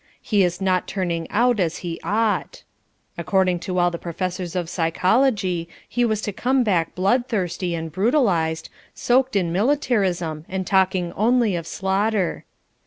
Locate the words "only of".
11.13-11.67